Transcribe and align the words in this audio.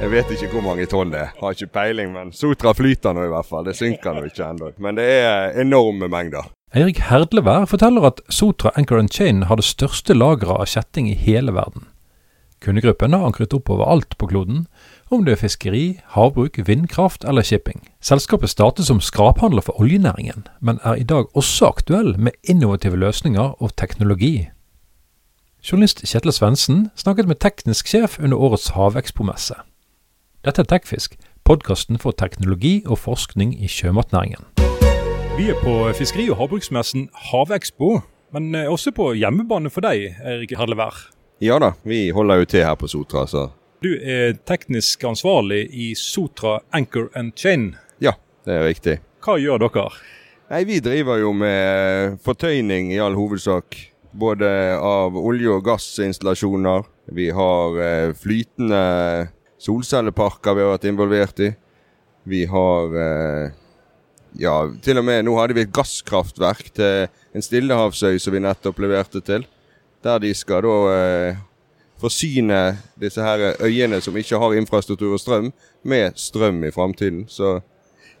Jeg 0.00 0.08
vet 0.14 0.30
ikke 0.32 0.48
hvor 0.54 0.62
mange 0.64 0.86
tonn 0.88 1.10
det 1.12 1.18
er. 1.20 1.32
Har 1.42 1.52
ikke 1.52 1.66
peiling, 1.74 2.14
men 2.14 2.30
Sotra 2.32 2.72
flyter 2.72 3.12
nå 3.12 3.26
i 3.26 3.32
hvert 3.34 3.44
fall. 3.44 3.66
Det 3.68 3.74
synker 3.76 4.14
nå 4.16 4.22
ikke 4.30 4.46
ennå. 4.46 4.70
Men 4.80 4.96
det 4.96 5.04
er 5.04 5.58
enorme 5.60 6.08
mengder. 6.08 6.48
Eirik 6.72 7.02
Herdlevær 7.10 7.66
forteller 7.68 8.06
at 8.08 8.22
Sotra 8.32 8.72
Anchor 8.80 9.02
Chain 9.12 9.42
har 9.50 9.60
det 9.60 9.66
største 9.68 10.16
lageret 10.16 10.56
av 10.64 10.72
kjetting 10.72 11.10
i 11.12 11.18
hele 11.20 11.52
verden. 11.52 11.84
Kundegruppen 12.64 13.12
har 13.12 13.26
ankret 13.28 13.52
opp 13.56 13.68
overalt 13.72 14.16
på 14.16 14.30
kloden, 14.32 14.66
om 15.12 15.26
det 15.26 15.36
er 15.36 15.42
fiskeri, 15.42 15.84
havbruk, 16.16 16.56
vindkraft 16.64 17.28
eller 17.28 17.44
shipping. 17.44 17.84
Selskapet 18.00 18.52
startet 18.56 18.88
som 18.88 19.04
skraphandler 19.04 19.68
for 19.68 19.76
oljenæringen, 19.84 20.46
men 20.60 20.80
er 20.80 20.96
i 20.96 21.04
dag 21.04 21.28
også 21.36 21.74
aktuell 21.74 22.14
med 22.16 22.40
innovative 22.48 22.96
løsninger 22.96 23.60
og 23.60 23.76
teknologi. 23.76 24.48
Journalist 25.60 26.00
Kjetil 26.08 26.32
Svendsen 26.32 26.86
snakket 26.96 27.28
med 27.28 27.44
teknisk 27.44 27.92
sjef 27.92 28.16
under 28.16 28.40
årets 28.40 28.72
havekspomesse. 28.72 29.60
Dette 30.40 30.62
er 30.64 30.68
Tekfisk, 30.70 31.16
podkasten 31.44 31.98
for 32.00 32.16
teknologi 32.16 32.80
og 32.88 32.96
forskning 33.02 33.52
i 33.60 33.68
sjømatnæringen. 33.68 34.40
Vi 35.36 35.48
er 35.52 35.58
på 35.60 35.74
fiskeri- 35.96 36.30
og 36.32 36.38
havbruksmessen 36.40 37.08
Havekspo, 37.30 38.00
men 38.32 38.54
også 38.54 38.92
på 38.96 39.10
hjemmebane 39.20 39.70
for 39.70 39.84
deg, 39.84 40.14
Erik 40.24 40.54
Herlevær. 40.56 40.96
Ja 41.40 41.58
da, 41.60 41.72
vi 41.84 42.10
holder 42.12 42.40
jo 42.42 42.48
til 42.48 42.64
her 42.64 42.74
på 42.80 42.88
Sotra, 42.88 43.26
så 43.26 43.50
Du 43.82 43.94
er 43.96 44.34
teknisk 44.44 45.04
ansvarlig 45.04 45.68
i 45.72 45.94
Sotra 45.94 46.58
Anchor 46.72 47.08
and 47.14 47.32
Chain. 47.36 47.76
ja, 48.00 48.12
det 48.44 48.54
er 48.54 48.66
riktig. 48.66 48.98
Hva 49.24 49.36
gjør 49.40 49.58
dere? 49.58 49.90
Nei, 50.50 50.64
vi 50.64 50.80
driver 50.80 51.16
jo 51.20 51.32
med 51.32 52.18
fortøyning 52.24 52.92
i 52.92 52.98
all 52.98 53.14
hovedsak. 53.14 53.76
Både 54.12 54.48
av 54.76 55.14
olje- 55.16 55.48
og 55.54 55.64
gassinstallasjoner. 55.64 56.82
Vi 57.12 57.28
har 57.30 57.76
eh, 57.80 58.12
flytende 58.14 59.28
solcelleparker 59.60 60.56
vi 60.56 60.64
har 60.64 60.74
vært 60.74 60.88
involvert 60.90 61.42
i. 61.44 61.50
Vi 62.28 62.44
har 62.48 62.96
eh, 62.96 63.56
Ja, 64.38 64.54
til 64.78 65.00
og 65.00 65.02
med 65.02 65.24
nå 65.26 65.32
hadde 65.40 65.56
vi 65.56 65.64
et 65.66 65.72
gasskraftverk 65.74 66.68
til 66.76 67.08
en 67.34 67.42
stillehavsøy 67.42 68.14
som 68.22 68.36
vi 68.36 68.42
nettopp 68.44 68.78
leverte 68.78 69.18
til. 69.26 69.42
Der 70.06 70.20
de 70.22 70.30
skal 70.38 70.62
da 70.62 70.76
eh, 70.94 71.40
forsyne 72.00 72.60
disse 73.00 73.24
her 73.24 73.56
øyene 73.60 73.98
som 74.00 74.16
ikke 74.16 74.38
har 74.38 74.54
infrastruktur 74.54 75.16
og 75.16 75.20
strøm, 75.20 75.50
med 75.82 76.14
strøm 76.14 76.62
i 76.64 76.70
framtiden. 76.70 77.24
Så 77.28 77.58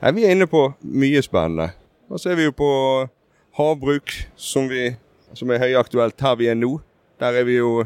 ja, 0.02 0.10
vi 0.10 0.24
er 0.24 0.34
inne 0.34 0.50
på 0.50 0.72
mye 0.82 1.22
spennende. 1.22 1.70
Og 2.10 2.20
så 2.20 2.32
er 2.32 2.40
vi 2.40 2.48
jo 2.48 2.56
på 2.58 2.72
havbruk, 3.56 4.10
som, 4.36 4.68
vi, 4.68 4.90
som 5.34 5.50
er 5.50 5.62
høyaktuelt 5.62 6.20
her 6.20 6.36
vi 6.36 6.50
er 6.50 6.58
nå. 6.58 6.80
Der 7.20 7.38
er 7.38 7.46
vi 7.46 7.60
jo 7.60 7.84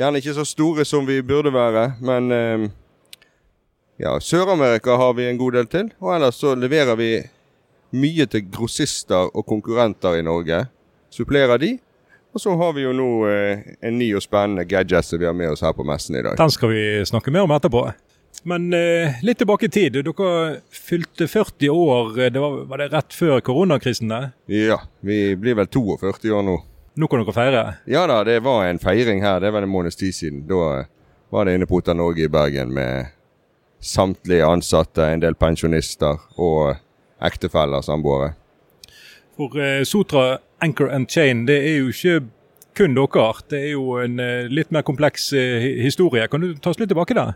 gjerne 0.00 0.18
ikke 0.18 0.34
så 0.34 0.44
store 0.44 0.84
som 0.84 1.06
vi 1.06 1.22
burde 1.22 1.52
være, 1.54 1.92
men 2.00 2.32
eh, 2.32 2.70
ja, 4.00 4.16
Sør-Amerika 4.20 4.96
har 4.96 5.14
vi 5.14 5.28
en 5.28 5.38
god 5.38 5.58
del 5.58 5.66
til. 5.70 5.90
Og 6.00 6.14
ellers 6.16 6.40
så 6.40 6.54
leverer 6.58 6.96
vi 6.98 7.10
mye 7.92 8.26
til 8.30 8.46
grossister 8.52 9.28
og 9.30 9.46
konkurrenter 9.46 10.16
i 10.18 10.24
Norge. 10.26 10.64
Supplerer 11.12 11.60
de. 11.60 11.74
Og 12.32 12.40
så 12.40 12.54
har 12.56 12.72
vi 12.72 12.86
jo 12.86 12.94
nå 12.96 13.10
eh, 13.28 13.66
en 13.84 13.98
ny 14.00 14.08
og 14.16 14.24
spennende 14.24 14.64
gadget 14.64 15.04
som 15.04 15.20
vi 15.20 15.28
har 15.28 15.36
med 15.36 15.52
oss 15.52 15.60
her 15.60 15.74
på 15.76 15.84
messen 15.84 16.16
i 16.16 16.22
dag. 16.24 16.38
Den 16.40 16.52
skal 16.52 16.72
vi 16.72 16.82
snakke 17.04 17.34
mer 17.34 17.44
om 17.44 17.52
etterpå. 17.52 17.84
Men 18.48 18.72
eh, 18.74 19.20
litt 19.22 19.38
tilbake 19.42 19.68
i 19.68 19.72
tid. 19.72 19.98
Dere 20.00 20.32
fylte 20.72 21.28
40 21.28 21.68
år. 21.68 22.14
Det 22.32 22.40
var, 22.40 22.62
var 22.70 22.80
det 22.80 22.88
rett 22.94 23.14
før 23.14 23.44
koronakrisen? 23.44 24.08
der? 24.08 24.30
Ja, 24.48 24.80
vi 25.04 25.36
blir 25.36 25.60
vel 25.60 25.68
42 25.68 26.32
år 26.32 26.46
nå. 26.48 26.56
Nå 26.96 27.08
kan 27.08 27.22
dere 27.22 27.36
feire. 27.36 27.62
Ja 27.88 28.06
da, 28.08 28.22
det 28.24 28.40
var 28.44 28.64
en 28.66 28.80
feiring 28.80 29.22
her. 29.24 29.40
Det 29.44 29.52
var 29.52 29.64
en 29.64 29.72
måneds 29.72 30.00
tid 30.00 30.16
siden. 30.16 30.46
Da 30.48 30.62
eh, 30.80 30.88
var 31.32 31.44
det 31.44 31.58
inne 31.60 31.68
på 31.68 31.82
Otta 31.82 31.92
Norge 31.96 32.24
i 32.24 32.32
Bergen 32.32 32.72
med 32.72 33.12
samtlige 33.82 34.46
ansatte, 34.46 35.04
en 35.10 35.22
del 35.22 35.34
pensjonister 35.34 36.20
og 36.38 36.76
ektefeller, 37.22 37.82
samboere. 37.82 38.32
For 39.36 39.58
eh, 39.58 39.82
Sotra 39.88 40.38
Anchor 40.62 40.90
and 40.92 41.10
Chain 41.10 41.46
det 41.48 41.58
er 41.66 41.78
jo 41.80 41.90
ikke 41.90 42.20
kun 42.76 42.94
dere. 42.96 43.32
Det 43.50 43.58
er 43.58 43.72
jo 43.74 43.96
en 44.02 44.20
eh, 44.22 44.50
litt 44.50 44.70
mer 44.72 44.84
kompleks 44.86 45.32
eh, 45.36 45.66
historie. 45.82 46.28
Kan 46.30 46.44
du 46.44 46.54
ta 46.54 46.70
oss 46.72 46.80
litt 46.80 46.92
tilbake 46.92 47.16
der? 47.18 47.34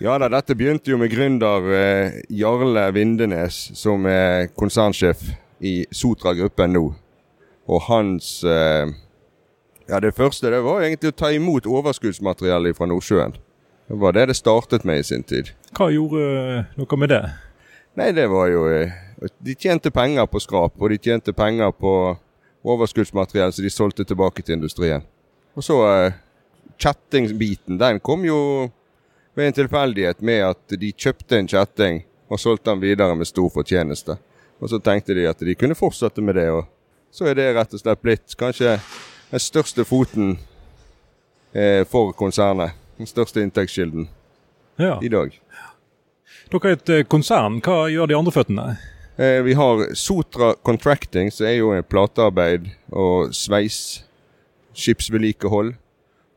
Ja 0.00 0.14
da, 0.16 0.30
dette 0.32 0.56
begynte 0.56 0.94
jo 0.94 0.96
med 0.96 1.12
gründer 1.12 1.66
eh, 1.76 2.20
Jarle 2.32 2.86
Vindenes, 2.96 3.58
som 3.76 4.06
er 4.08 4.48
konsernsjef 4.56 5.26
i 5.60 5.82
Sotra-gruppen 5.92 6.72
nå. 6.72 6.86
Og 7.70 7.86
hans 7.90 8.40
eh, 8.44 8.88
Ja, 9.90 9.98
det 9.98 10.14
første 10.14 10.52
det 10.52 10.62
var 10.62 10.84
egentlig 10.86 11.10
å 11.10 11.18
ta 11.18 11.32
imot 11.34 11.66
overskuddsmateriell 11.66 12.70
fra 12.78 12.86
Nordsjøen. 12.86 13.34
Det 13.90 13.96
var 13.98 14.12
det 14.14 14.26
det 14.30 14.34
startet 14.38 14.84
med 14.86 15.00
i 15.00 15.02
sin 15.02 15.22
tid. 15.26 15.48
Hva 15.74 15.88
gjorde 15.90 16.20
noe 16.78 16.98
med 17.02 17.10
det? 17.10 17.24
Nei, 17.98 18.12
det 18.14 18.28
var 18.30 18.46
jo 18.46 18.68
eh, 18.70 18.92
De 19.42 19.56
tjente 19.58 19.90
penger 19.90 20.28
på 20.30 20.38
skrap, 20.38 20.76
og 20.78 20.92
de 20.92 20.98
tjente 21.02 21.34
penger 21.34 21.72
på 21.74 21.94
overskuddsmateriell 22.62 23.50
som 23.52 23.66
de 23.66 23.72
solgte 23.74 24.06
tilbake 24.06 24.44
til 24.46 24.60
industrien. 24.60 25.02
Og 25.58 25.66
så 25.66 25.80
kjettingbiten, 26.78 27.80
den 27.80 27.98
kom 28.00 28.22
jo 28.24 28.70
ved 29.34 29.50
en 29.50 29.58
tilfeldighet 29.58 30.22
med 30.22 30.44
at 30.52 30.78
de 30.78 30.92
kjøpte 30.94 31.40
en 31.40 31.50
kjetting 31.50 32.04
og 32.30 32.38
solgte 32.38 32.70
den 32.70 32.84
videre 32.84 33.16
med 33.18 33.26
stor 33.26 33.50
fortjeneste. 33.50 34.16
Og 34.62 34.70
så 34.70 34.78
tenkte 34.78 35.16
de 35.18 35.26
at 35.26 35.42
de 35.42 35.56
kunne 35.58 35.74
fortsette 35.74 36.22
med 36.22 36.38
det, 36.38 36.46
og 36.54 36.68
så 37.10 37.26
er 37.26 37.34
det 37.34 37.50
rett 37.56 37.74
og 37.74 37.82
slett 37.82 38.06
blitt 38.06 38.38
kanskje 38.38 38.78
den 39.32 39.42
største 39.42 39.82
foten 39.88 40.36
eh, 41.52 41.82
for 41.90 42.14
konsernet. 42.14 42.79
Den 43.00 43.08
største 43.08 43.40
inntektskilden 43.40 44.08
Ja. 44.78 44.98
i 45.02 45.08
dag. 45.08 45.32
Dere 46.52 46.68
er 46.68 46.72
et 46.76 46.88
eh, 46.92 47.04
konsern. 47.08 47.60
Hva 47.64 47.86
gjør 47.88 48.10
de 48.10 48.16
andre 48.18 48.32
føttene? 48.34 48.64
Eh, 49.16 49.38
vi 49.46 49.54
har 49.56 49.94
Sotra 49.96 50.50
Contracting, 50.62 51.30
som 51.32 51.46
er 51.48 51.54
jo 51.62 51.70
en 51.72 51.82
platearbeid 51.82 52.66
og 52.92 53.32
sveis, 53.32 54.02
skipsvedlikehold. 54.76 55.74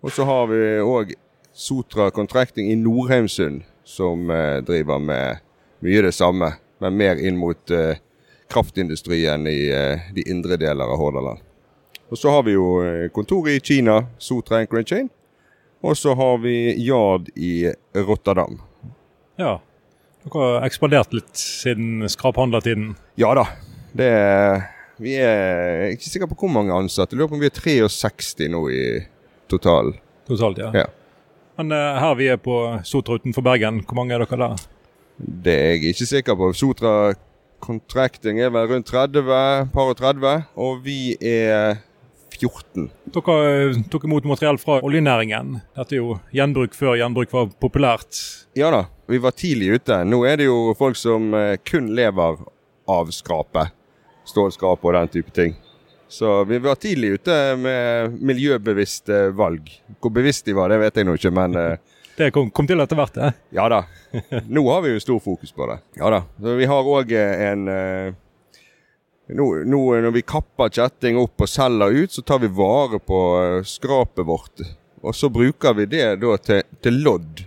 Og 0.03 0.11
så 0.15 0.23
har 0.23 0.47
vi 0.47 0.59
òg 0.79 1.11
Sotra 1.53 2.07
Contracting 2.11 2.71
i 2.71 2.75
Nordheimsund, 2.79 3.65
som 3.83 4.31
eh, 4.31 4.61
driver 4.63 4.99
med 5.03 5.41
mye 5.83 6.01
det 6.05 6.13
samme, 6.15 6.53
men 6.79 6.95
mer 6.95 7.19
inn 7.19 7.35
mot 7.37 7.71
eh, 7.75 7.99
kraftindustrien 8.47 9.47
i 9.51 9.67
eh, 9.67 10.07
de 10.15 10.23
indre 10.31 10.55
deler 10.55 10.87
av 10.87 10.95
Hordaland. 10.95 11.43
Og 12.07 12.17
så 12.17 12.31
har 12.31 12.47
vi 12.47 12.55
jo 12.55 13.09
kontoret 13.11 13.57
i 13.57 13.59
Kina, 13.59 14.05
Sotra 14.17 14.61
Anchor 14.63 14.83
Chain. 14.87 15.09
Og 15.83 15.97
så 15.99 16.13
har 16.15 16.37
vi 16.39 16.55
Yard 16.79 17.27
i 17.35 17.67
Rotterdam. 17.95 18.61
Ja. 19.39 19.57
Dere 20.23 20.43
har 20.43 20.67
ekspandert 20.67 21.11
litt 21.15 21.35
siden 21.35 22.05
skraphandlertiden. 22.07 22.93
Ja 23.19 23.33
da. 23.35 23.43
Det 23.91 24.07
er, 24.07 24.63
vi 25.03 25.17
er 25.19 25.89
ikke 25.91 26.07
sikker 26.07 26.31
på 26.31 26.37
hvor 26.45 26.53
mange 26.55 26.75
ansatte. 26.75 27.17
Lurer 27.19 27.33
på 27.33 27.35
om 27.35 27.43
vi 27.43 27.51
er 27.51 27.57
63 27.57 28.47
nå 28.53 28.63
i 28.71 28.83
total. 29.51 29.91
Totalt, 30.29 30.63
ja. 30.63 30.71
Ja. 30.85 30.87
Men 31.59 31.75
uh, 31.75 31.99
her 31.99 32.15
vi 32.17 32.31
er 32.31 32.39
på 32.41 32.55
Sotra 32.87 33.19
utenfor 33.19 33.43
Bergen, 33.45 33.83
hvor 33.83 33.99
mange 33.99 34.15
er 34.15 34.23
dere 34.23 34.39
der? 34.39 34.65
Det 35.19 35.53
er 35.53 35.75
jeg 35.75 35.93
ikke 35.93 36.09
sikker 36.09 36.39
på. 36.39 36.53
Sotra 36.57 37.13
Contracting 37.63 38.39
er 38.43 38.51
vel 38.51 38.71
rundt 38.71 38.89
30, 38.89 39.27
par 39.75 39.91
og 39.91 39.99
30, 39.99 40.47
og 40.59 40.81
vi 40.83 41.15
er 41.19 41.83
14. 42.39 42.89
Dere 43.13 43.35
eh, 43.69 43.81
tok 43.91 44.07
imot 44.07 44.25
materiell 44.27 44.59
fra 44.61 44.79
oljenæringen. 44.85 45.57
Dette 45.77 45.97
er 45.97 46.01
jo 46.01 46.17
gjenbruk 46.35 46.75
før 46.77 46.97
gjenbruk 46.99 47.33
var 47.33 47.51
populært. 47.61 48.19
Ja 48.57 48.71
da, 48.73 48.85
vi 49.09 49.19
var 49.23 49.35
tidlig 49.37 49.77
ute. 49.79 50.01
Nå 50.07 50.23
er 50.29 50.39
det 50.41 50.49
jo 50.49 50.73
folk 50.79 50.99
som 50.99 51.33
eh, 51.37 51.55
kun 51.65 51.91
lever 51.95 52.41
av 52.89 53.13
skrapet. 53.15 53.73
Stålskrap 54.27 54.85
og 54.85 54.95
den 54.95 55.11
type 55.11 55.33
ting. 55.35 55.57
Så 56.13 56.43
vi 56.45 56.59
var 56.61 56.75
tidlig 56.77 57.15
ute 57.17 57.35
med 57.57 58.19
miljøbevisste 58.21 59.31
valg. 59.33 59.65
Hvor 59.99 60.13
bevisst 60.13 60.45
de 60.45 60.53
var, 60.53 60.69
det 60.69 60.77
vet 60.83 60.99
jeg 60.99 61.07
nå 61.09 61.15
ikke, 61.17 61.31
men 61.33 61.57
eh, 61.57 61.95
Det 62.13 62.27
kom, 62.35 62.51
kom 62.53 62.67
til 62.69 62.83
etter 62.83 62.99
hvert, 62.99 63.15
det. 63.17 63.31
Ja 63.57 63.65
da. 63.71 63.79
Nå 64.45 64.61
har 64.69 64.83
vi 64.85 64.91
jo 64.93 65.01
stor 65.01 65.23
fokus 65.23 65.51
på 65.51 65.65
det. 65.71 65.79
Ja 65.97 66.11
da. 66.13 66.19
Så 66.37 66.53
vi 66.59 66.67
har 66.69 66.91
òg 66.93 67.15
en 67.17 67.65
eh, 67.73 68.13
nå, 69.31 69.45
nå 69.65 69.81
når 70.03 70.11
vi 70.17 70.21
kapper 70.27 70.69
kjetting 70.73 71.17
opp 71.21 71.41
og 71.45 71.49
selger 71.49 71.95
ut, 72.03 72.11
så 72.11 72.21
tar 72.27 72.39
vi 72.43 72.49
vare 72.51 72.99
på 72.99 73.19
eh, 73.39 73.59
skrapet 73.67 74.25
vårt. 74.27 74.63
Og 75.03 75.15
så 75.15 75.29
bruker 75.31 75.73
vi 75.77 75.85
det 75.91 76.05
da 76.21 76.35
til, 76.39 76.61
til 76.83 76.99
lodd. 77.03 77.45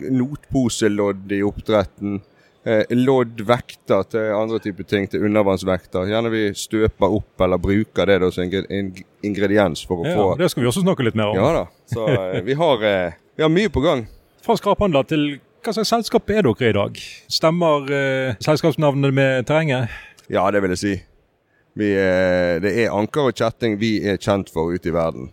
Notposelodd 0.00 1.32
i 1.32 1.42
oppdretten. 1.46 2.18
Eh, 2.66 2.82
lodd, 2.98 3.40
vekter 3.46 4.02
til 4.10 4.32
andre 4.34 4.58
typer 4.58 4.86
ting, 4.90 5.04
til 5.08 5.22
undervannsvekter. 5.28 6.08
Gjerne 6.10 6.32
vi 6.32 6.40
støper 6.58 7.12
opp 7.20 7.44
eller 7.46 7.60
bruker 7.62 8.08
det 8.10 8.16
da 8.24 8.30
som 8.34 8.42
ingre- 8.48 9.04
ingrediens 9.22 9.84
for 9.86 10.02
å 10.02 10.08
Ja, 10.08 10.16
få 10.18 10.24
det 10.40 10.48
skal 10.50 10.64
vi 10.64 10.70
også 10.72 10.82
snakke 10.82 11.06
litt 11.06 11.14
mer 11.14 11.30
om. 11.30 11.38
Ja 11.38 11.52
da. 11.60 11.64
Så 11.92 12.08
eh, 12.10 12.40
vi 12.42 12.56
har, 12.58 12.82
eh, 12.82 13.12
vi 13.38 13.46
har 13.46 13.52
mye 13.54 13.70
på 13.70 13.84
gang. 13.84 14.06
Fra 14.42 14.56
skraphandler 14.58 15.06
til 15.06 15.28
hva 15.62 15.72
slags 15.74 15.90
selskap 15.94 16.28
er 16.30 16.42
dere 16.46 16.68
i 16.70 16.74
dag? 16.74 16.98
Stemmer 17.30 17.86
eh, 17.94 18.34
selskapsnavnet 18.42 19.14
med 19.14 19.46
terrenget? 19.46 19.94
Ja, 20.32 20.50
det 20.50 20.62
vil 20.62 20.74
jeg 20.74 20.82
si. 20.82 20.94
Vi 21.76 21.92
er, 22.00 22.58
det 22.64 22.72
er 22.82 22.94
anker 22.96 23.28
og 23.28 23.36
kjetting 23.36 23.76
vi 23.78 23.98
er 24.08 24.18
kjent 24.18 24.50
for 24.52 24.72
ute 24.72 24.90
i 24.90 24.94
verden. 24.94 25.28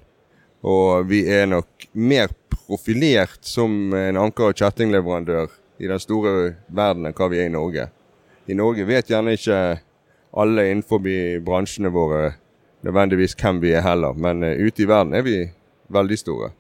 Og 0.64 1.08
vi 1.10 1.24
er 1.32 1.48
nok 1.50 1.88
mer 1.94 2.32
profilert 2.52 3.42
som 3.48 3.94
en 3.98 4.20
anker- 4.20 4.52
og 4.52 4.60
kjettingleverandør 4.60 5.52
i 5.82 5.90
den 5.90 6.00
store 6.00 6.54
verden 6.68 7.08
enn 7.08 7.16
hva 7.18 7.30
vi 7.32 7.42
er 7.42 7.50
i 7.50 7.54
Norge. 7.54 7.88
I 8.48 8.56
Norge 8.60 8.86
vet 8.88 9.10
gjerne 9.10 9.36
ikke 9.38 9.60
alle 10.34 10.70
innenfor 10.70 11.02
bransjene 11.46 11.92
våre 11.94 12.34
nødvendigvis 12.84 13.36
hvem 13.40 13.62
vi 13.64 13.74
er 13.74 13.86
heller, 13.86 14.14
men 14.14 14.44
uh, 14.44 14.52
ute 14.60 14.84
i 14.84 14.88
verden 14.90 15.16
er 15.16 15.24
vi 15.26 15.38
veldig 15.94 16.18
store. 16.20 16.52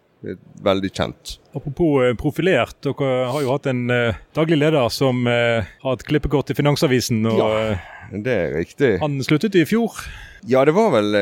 Veldig 0.64 0.92
kjent. 0.96 1.38
Apropos 1.54 1.98
uh, 2.00 2.14
profilert, 2.20 2.78
dere 2.86 3.10
har 3.32 3.44
jo 3.44 3.52
hatt 3.52 3.68
en 3.72 3.82
uh, 3.92 4.20
daglig 4.36 4.60
leder 4.62 4.88
som 4.94 5.26
har 5.28 5.98
et 5.98 6.06
klippekort 6.08 6.54
i 6.54 6.58
Finansavisen. 6.58 7.26
Og, 7.28 7.42
ja, 7.42 8.14
det 8.14 8.38
er 8.38 8.56
riktig. 8.56 8.94
Han 9.04 9.20
sluttet 9.26 9.58
i 9.60 9.66
fjor? 9.68 10.00
Ja, 10.48 10.64
det 10.68 10.76
var 10.76 10.92
vel 10.96 11.16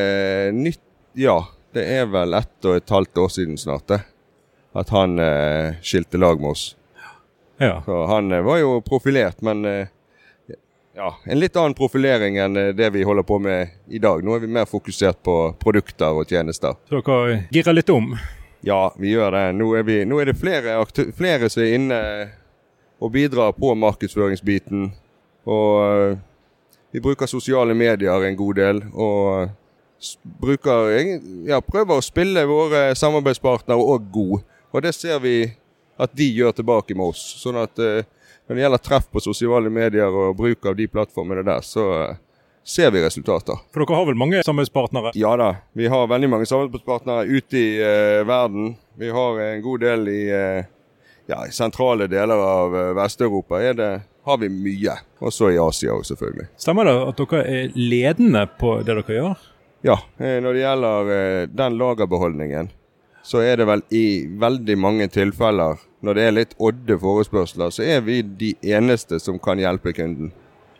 nytt 0.57 0.81
Ja, 1.17 1.41
det 1.75 1.83
er 1.91 2.05
vel 2.07 2.33
ett 2.37 2.67
og 2.67 2.77
et 2.77 2.93
halvt 2.93 3.19
år 3.25 3.33
siden 3.33 3.57
snart 3.59 3.89
det. 3.91 3.99
At 4.77 4.93
han 4.95 5.19
skilte 5.83 6.21
lag 6.21 6.39
med 6.39 6.53
oss. 6.53 6.69
Ja. 7.59 7.81
Så 7.85 8.05
han 8.07 8.31
var 8.45 8.61
jo 8.61 8.77
profilert, 8.85 9.41
men 9.43 9.65
ja, 10.95 11.15
en 11.23 11.39
litt 11.39 11.55
annen 11.55 11.73
profilering 11.73 12.37
enn 12.37 12.57
eh, 12.57 12.73
det 12.75 12.89
vi 12.89 13.03
holder 13.07 13.23
på 13.23 13.39
med 13.39 13.69
i 13.87 13.99
dag. 13.99 14.23
Nå 14.23 14.35
er 14.35 14.43
vi 14.43 14.51
mer 14.51 14.67
fokusert 14.69 15.21
på 15.23 15.37
produkter 15.61 16.17
og 16.19 16.29
tjenester. 16.29 16.75
Så 16.89 16.99
dere 16.99 17.41
girer 17.51 17.77
litt 17.77 17.91
om? 17.93 18.13
Ja, 18.61 18.93
vi 18.97 19.15
gjør 19.15 19.33
det. 19.33 19.45
Nå 19.57 19.71
er, 19.77 19.85
vi, 19.87 20.01
nå 20.05 20.19
er 20.21 20.29
det 20.29 20.37
flere, 20.37 20.75
flere, 21.17 21.49
som 21.49 21.63
er 21.63 21.77
inne 21.77 22.01
og 23.01 23.13
bidrar 23.15 23.55
på 23.57 23.73
markedsføringsbiten. 23.73 24.91
Og 25.49 25.71
eh, 25.81 26.19
vi 26.93 27.01
bruker 27.01 27.29
sosiale 27.29 27.73
medier 27.73 28.27
en 28.27 28.37
god 28.37 28.59
del. 28.59 28.83
Og 28.93 29.49
bruker, 30.41 30.93
ja, 31.49 31.61
prøver 31.65 31.97
å 31.97 32.05
spille 32.05 32.45
våre 32.49 32.91
samarbeidspartnere 32.97 33.81
òg 33.81 34.09
god. 34.13 34.45
Og 34.71 34.85
det 34.85 34.93
ser 34.97 35.17
vi 35.23 35.35
at 36.01 36.13
de 36.17 36.27
gjør 36.29 36.53
tilbake 36.57 36.97
med 36.97 37.15
oss. 37.15 37.23
Sånn 37.41 37.57
at 37.61 37.81
uh, 37.81 38.01
når 38.45 38.57
det 38.57 38.63
gjelder 38.63 38.83
treff 38.85 39.09
på 39.11 39.23
sosiale 39.23 39.69
medier 39.73 40.09
og 40.09 40.37
bruk 40.37 40.65
av 40.69 40.77
de 40.77 40.87
plattformene 40.89 41.43
der, 41.45 41.65
så 41.65 41.87
uh, 41.97 42.15
ser 42.63 42.91
vi 42.91 43.03
resultater. 43.03 43.59
For 43.73 43.83
dere 43.83 43.97
har 43.99 44.07
vel 44.09 44.19
mange 44.19 44.43
samarbeidspartnere? 44.45 45.13
Ja 45.19 45.33
da, 45.39 45.49
vi 45.77 45.89
har 45.91 46.09
veldig 46.11 46.29
mange 46.29 46.49
samarbeidspartnere 46.49 47.25
ute 47.29 47.57
i 47.57 47.67
uh, 47.81 48.21
verden. 48.27 48.75
Vi 48.99 49.09
har 49.09 49.41
en 49.47 49.61
god 49.65 49.85
del 49.85 50.09
i, 50.11 50.23
ja, 51.31 51.39
sentrale 51.51 52.09
deler 52.11 52.41
av 52.45 52.75
Vest-Europa. 52.97 53.61
har 54.23 54.37
vi 54.37 54.49
mye. 54.49 54.97
Også 55.19 55.49
i 55.49 55.57
Asia 55.57 55.93
også, 55.93 56.13
selvfølgelig. 56.13 56.49
Stemmer 56.57 56.85
det 56.85 56.97
at 57.07 57.23
dere 57.23 57.45
er 57.47 57.71
ledende 57.75 58.45
på 58.59 58.75
det 58.85 58.93
dere 58.93 59.17
gjør? 59.17 59.47
Ja, 59.81 59.97
når 60.19 60.53
det 60.53 60.61
gjelder 60.61 61.47
den 61.49 61.77
lagerbeholdningen 61.79 62.69
så 63.23 63.41
er 63.45 63.57
det 63.57 63.67
vel 63.69 63.83
i 63.93 64.25
veldig 64.39 64.77
mange 64.79 65.07
tilfeller, 65.13 65.79
når 66.01 66.17
det 66.17 66.23
er 66.25 66.35
litt 66.35 66.55
odde 66.61 66.97
forespørsler, 67.01 67.73
så 67.73 67.85
er 67.85 68.01
vi 68.05 68.21
de 68.21 68.53
eneste 68.73 69.19
som 69.21 69.39
kan 69.41 69.61
hjelpe 69.61 69.93
kunden. 69.97 70.31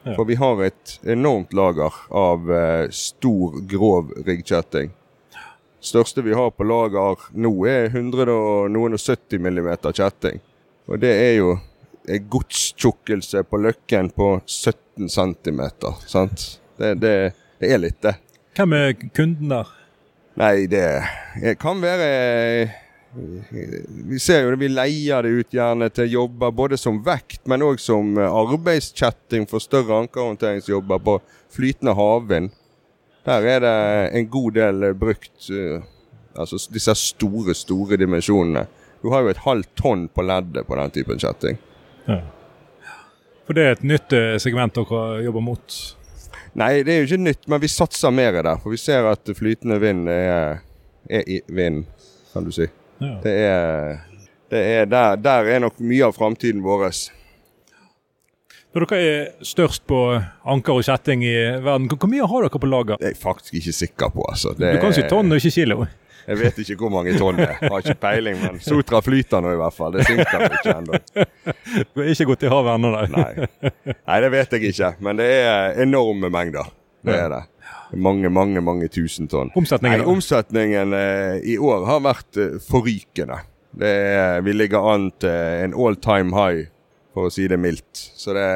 Ja. 0.03 0.15
For 0.15 0.25
vi 0.25 0.35
har 0.35 0.63
et 0.65 0.99
enormt 1.03 1.53
lager 1.53 1.93
av 2.09 2.51
eh, 2.53 2.89
stor, 2.89 3.59
grov 3.69 4.13
riggkjetting. 4.25 4.89
Største 5.81 6.21
vi 6.25 6.33
har 6.37 6.49
på 6.53 6.65
lager 6.65 7.21
nå 7.33 7.51
er 7.69 7.89
170 7.89 9.37
mm 9.41 9.69
kjetting. 9.93 10.41
Og 10.89 11.01
det 11.01 11.13
er 11.13 11.35
jo 11.37 11.53
en 12.09 12.27
godstjukkelse 12.33 13.43
på 13.45 13.61
løkken 13.61 14.09
på 14.13 14.33
17 14.45 15.09
cm. 15.09 15.61
Sant? 16.09 16.47
Det, 16.77 16.95
det, 17.01 17.15
det 17.61 17.73
er 17.73 17.81
litt, 17.81 18.01
det. 18.01 18.17
Hvem 18.57 18.73
er 18.73 18.93
kunden 19.13 19.53
der? 19.53 19.69
Nei, 20.41 20.65
det 20.71 20.85
kan 21.61 21.81
være 21.83 22.71
Vi 23.13 24.19
ser 24.23 24.45
jo 24.45 24.53
det, 24.53 24.59
vi 24.61 24.69
leier 24.71 25.25
det 25.25 25.33
ut 25.35 25.55
gjerne 25.55 25.89
til 25.91 26.13
jobber 26.13 26.53
både 26.55 26.77
som 26.79 27.01
vekt, 27.03 27.41
men 27.51 27.65
òg 27.65 27.81
som 27.83 28.15
arbeidskjetting 28.23 29.47
for 29.51 29.63
større 29.63 29.97
ankerhåndteringsjobber 30.05 31.01
på 31.03 31.17
flytende 31.51 31.95
havvind. 31.97 32.53
Der 33.27 33.47
er 33.47 33.59
det 33.59 33.73
en 34.17 34.29
god 34.31 34.53
del 34.57 34.93
brukt 34.97 35.49
eh, 35.51 35.81
Altså 36.31 36.55
disse 36.71 36.93
store, 36.95 37.51
store 37.53 37.97
dimensjonene. 37.99 38.61
Du 39.03 39.09
har 39.11 39.25
jo 39.25 39.31
et 39.33 39.41
halvt 39.43 39.73
tonn 39.75 40.05
på 40.07 40.23
leddet 40.23 40.63
på 40.63 40.77
den 40.79 40.93
typen 40.95 41.19
kjetting. 41.19 41.57
Ja. 42.05 42.21
For 43.43 43.57
det 43.57 43.65
er 43.65 43.75
et 43.75 43.83
nytt 43.83 44.15
eh, 44.15 44.37
segment 44.39 44.77
dere 44.79 45.01
jobber 45.25 45.43
mot? 45.43 45.75
Nei, 46.55 46.69
det 46.87 46.93
er 46.93 47.01
jo 47.01 47.09
ikke 47.09 47.25
nytt, 47.25 47.43
men 47.51 47.59
vi 47.59 47.67
satser 47.67 48.15
mer 48.15 48.39
i 48.39 48.45
det. 48.47 48.53
For 48.63 48.71
vi 48.71 48.79
ser 48.79 49.09
at 49.11 49.33
flytende 49.35 49.75
vind 49.83 50.07
er, 50.07 50.61
er 51.11 51.27
i 51.27 51.41
vind, 51.51 51.83
kan 52.31 52.47
du 52.47 52.55
si. 52.55 52.69
Ja. 53.01 53.15
Det 53.23 53.33
er, 53.33 53.97
det 54.51 54.61
er 54.75 54.85
der, 54.85 55.17
der, 55.17 55.49
er 55.49 55.63
nok 55.63 55.79
mye 55.81 56.05
av 56.05 56.13
framtiden 56.17 56.61
vår. 56.65 56.91
Når 58.71 58.85
dere 58.87 58.99
er 59.03 59.31
størst 59.43 59.83
på 59.89 59.97
anker 60.47 60.77
og 60.79 60.85
kjetting 60.87 61.25
i 61.27 61.33
verden, 61.63 61.89
hvor 61.91 62.11
mye 62.11 62.27
har 62.29 62.45
dere 62.45 62.61
på 62.61 62.69
lager? 62.69 63.01
Det 63.01 63.09
er 63.09 63.15
jeg 63.15 63.23
faktisk 63.23 63.57
ikke 63.59 63.73
sikker 63.75 64.13
på. 64.13 64.27
altså. 64.29 64.53
Det 64.55 64.75
du 64.77 64.83
kan 64.83 64.95
si 64.95 65.03
tonn 65.09 65.33
og 65.33 65.41
ikke 65.41 65.55
kilo? 65.57 65.85
Jeg 66.21 66.37
vet 66.37 66.59
ikke 66.61 66.77
hvor 66.77 66.91
mange 66.93 67.15
tonn 67.17 67.39
det 67.39 67.47
er. 67.49 67.57
Har 67.65 67.81
ikke 67.81 67.97
peiling, 68.03 68.37
men 68.43 68.59
Sotra 68.63 69.01
flyter 69.03 69.41
nå 69.41 69.55
i 69.55 69.59
hvert 69.59 69.75
fall. 69.75 69.97
Det 69.97 70.05
synker 70.05 70.45
ikke 70.47 70.75
ennå. 70.77 71.01
Du 71.95 72.03
er 72.03 72.11
ikke 72.13 72.27
gått 72.29 72.45
i 72.45 72.51
havet 72.51 72.77
ennå, 72.77 72.91
nei. 73.09 73.47
nei, 73.89 74.17
det 74.21 74.29
vet 74.33 74.53
jeg 74.53 74.71
ikke. 74.71 74.91
Men 75.01 75.17
det 75.19 75.27
er 75.41 75.81
enorme 75.81 76.29
mengder. 76.33 76.69
Det 77.05 77.15
er 77.17 77.29
det. 77.33 77.41
Mange, 78.01 78.29
mange 78.31 78.61
mange 78.63 78.87
tusen 78.91 79.27
tonn. 79.31 79.51
Omsetningen, 79.57 80.03
nei, 80.03 80.07
omsetningen 80.07 80.93
eh, 80.95 81.39
i 81.53 81.57
år 81.59 81.85
har 81.89 82.03
vært 82.05 82.39
eh, 82.39 82.57
forrykende. 82.63 83.41
Er, 83.81 84.41
vi 84.43 84.53
ligger 84.55 84.87
an 84.93 85.09
til 85.19 85.65
en 85.65 85.75
all 85.75 85.97
time 86.03 86.35
high, 86.35 86.65
for 87.15 87.27
å 87.27 87.33
si 87.33 87.47
det 87.51 87.59
mildt. 87.59 88.05
Det, 88.25 88.47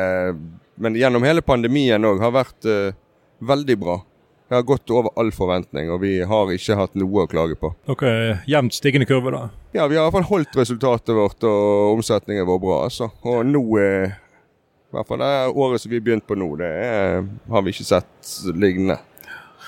men 0.83 0.99
gjennom 0.99 1.23
hele 1.27 1.43
pandemien 1.43 2.07
òg 2.07 2.23
har 2.23 2.35
vært 2.35 2.67
eh, 2.69 2.95
veldig 3.43 3.77
bra. 3.81 3.99
Det 4.45 4.59
har 4.59 4.65
gått 4.67 4.91
over 4.93 5.09
all 5.17 5.31
forventning, 5.33 5.89
og 5.89 6.03
vi 6.03 6.19
har 6.21 6.51
ikke 6.53 6.75
hatt 6.77 6.93
noe 6.99 7.23
å 7.23 7.29
klage 7.29 7.57
på. 7.57 7.71
Er 8.05 8.43
jevnt 8.47 8.75
stigende 8.77 9.07
kurve, 9.09 9.33
da? 9.33 9.47
Ja, 9.73 9.87
vi 9.89 9.97
har 9.97 10.05
i 10.05 10.05
hvert 10.05 10.19
fall 10.19 10.29
holdt 10.29 10.59
resultatet 10.59 11.15
vårt, 11.17 11.41
og 11.43 11.95
omsetningen 11.95 12.45
vår 12.45 12.61
bra. 12.61 12.83
altså. 12.85 13.09
Og 13.25 13.41
nå 13.49 13.63
er 13.81 14.13
i 14.95 14.97
hvert 15.01 15.09
fall 15.11 15.19
det 15.19 15.33
året 15.51 15.83
som 15.83 15.91
vi 15.91 15.99
har 15.99 16.05
begynt 16.07 16.27
på 16.27 16.37
nå, 16.39 16.47
det 16.61 16.71
er, 16.71 17.25
har 17.51 17.63
vi 17.65 17.75
ikke 17.75 17.87
sett 17.87 18.33
lignende. 18.55 18.95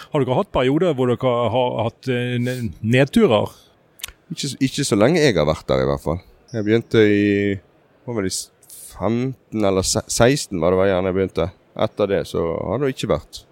Har 0.07 0.24
dere 0.24 0.38
hatt 0.38 0.53
perioder 0.56 0.95
hvor 0.95 1.12
dere 1.12 1.33
har 1.51 1.74
hatt 1.89 2.07
eh, 2.13 2.38
nedturer? 2.79 3.51
Ikke, 4.31 4.54
ikke, 4.63 4.85
så 4.87 4.95
lenge 4.95 5.19
jeg 5.19 5.35
har 5.35 5.47
vært 5.47 5.68
der, 5.68 5.83
i 5.83 5.90
hvert 5.90 6.04
fall. 6.04 6.21
Jeg 6.54 6.63
begynte 6.63 7.04
i 7.04 7.25
var 8.07 8.16
vel 8.21 8.30
i 8.30 8.31
15 8.31 9.68
eller 9.68 9.83
16 9.83 10.61
var 10.61 10.71
det 10.71 10.80
var 10.80 10.92
jeg 10.94 11.18
begynte. 11.19 11.49
Etter 11.78 12.09
det 12.09 12.23
så 12.31 12.45
har 12.69 12.80
det 12.81 12.95
ikke 12.95 13.11
vært. 13.11 13.44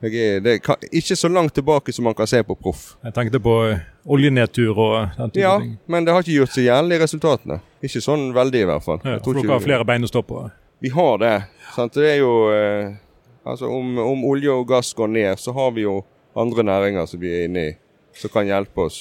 Er, 0.00 0.40
det 0.40 0.52
er 0.56 0.84
ikke 0.96 1.16
så 1.16 1.28
langt 1.28 1.52
tilbake 1.54 1.92
som 1.92 2.06
man 2.08 2.16
kan 2.16 2.28
se 2.28 2.40
på 2.44 2.56
proff. 2.56 2.94
Jeg 3.04 3.12
tenkte 3.16 3.40
på 3.44 3.56
eh, 3.68 3.82
oljenedtur 4.08 4.72
og 4.72 4.94
den 5.18 5.32
type 5.34 5.44
ja, 5.44 5.58
ting. 5.60 5.74
Ja, 5.76 5.92
men 5.92 6.06
det 6.06 6.14
har 6.16 6.24
ikke 6.24 6.38
gjort 6.38 6.54
seg 6.54 6.66
gjeldende 6.70 6.96
i 6.96 7.02
resultatene. 7.02 7.58
Ikke 7.84 8.00
sånn 8.04 8.30
veldig, 8.36 8.62
i 8.64 8.68
hvert 8.70 8.86
fall. 8.86 9.02
Ja, 9.04 9.18
for 9.20 9.36
dere 9.36 9.52
har 9.52 9.64
flere 9.64 9.86
bein 9.88 10.08
å 10.08 10.08
stå 10.08 10.22
på? 10.24 10.46
Vi 10.80 10.88
har 10.88 11.18
det. 11.18 11.36
Sant? 11.74 11.94
Det 11.94 12.08
er 12.08 12.20
jo 12.22 12.34
eh, 12.54 12.98
Altså, 13.44 13.70
om, 13.72 13.98
om, 13.98 14.24
olje 14.28 14.52
og 14.52 14.66
gass 14.68 14.92
går 14.94 15.08
ned, 15.08 15.38
så 15.40 15.52
har 15.56 15.70
vi 15.72 15.86
jo 15.86 16.02
andre 16.36 16.62
næringer 16.62 17.06
som 17.08 17.22
vi 17.22 17.30
er 17.32 17.46
inne 17.48 17.62
i, 17.70 17.70
som 18.14 18.30
kan 18.32 18.44
hjelpe 18.46 18.84
oss. 18.84 18.98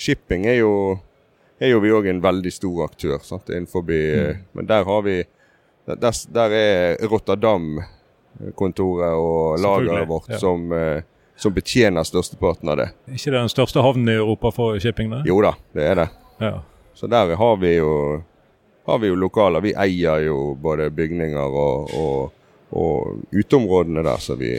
Shipping 0.00 0.46
er 0.48 0.56
jo, 0.62 0.70
er 1.60 1.74
jo 1.74 1.82
vi 1.84 1.92
òg 1.92 2.08
en 2.08 2.22
veldig 2.24 2.52
stor 2.56 2.86
aktør 2.86 3.20
sant? 3.24 3.52
innenfor 3.52 3.84
eh, 3.92 4.32
mm. 4.32 4.46
Men 4.56 4.70
der 4.70 4.88
har 4.88 5.04
vi 5.04 5.18
der, 5.86 6.16
der 6.34 6.56
er 6.56 7.06
Rotterdam 7.06 7.82
kontoret 8.54 9.14
og 9.14 9.60
lageret 9.60 10.08
vårt 10.08 10.32
ja. 10.34 10.38
som, 10.40 10.72
eh, 10.72 11.02
som, 11.36 11.54
betjener 11.54 12.04
størsteparten 12.04 12.68
av 12.68 12.80
det. 12.80 12.88
ikke 13.12 13.30
det 13.30 13.38
den 13.38 13.52
største 13.52 13.84
havnen 13.84 14.08
i 14.08 14.16
Europa 14.16 14.50
for 14.56 14.80
shipping? 14.80 15.12
Da? 15.12 15.22
Jo 15.28 15.38
da, 15.44 15.54
det 15.76 15.86
er 15.92 16.00
det. 16.00 16.08
Ja. 16.40 16.54
Så 16.96 17.06
der 17.06 17.36
har 17.36 17.56
vi 17.60 17.76
jo 17.76 17.92
har 18.86 18.98
vi 19.02 19.10
jo 19.10 19.18
lokaler. 19.18 19.64
Vi 19.64 19.74
eier 19.74 20.22
jo 20.28 20.54
både 20.62 20.90
bygninger 20.94 21.58
og, 21.62 21.90
og, 21.98 22.32
og 22.70 23.34
uteområdene 23.34 24.04
der 24.06 24.22
som 24.22 24.38
vi 24.38 24.54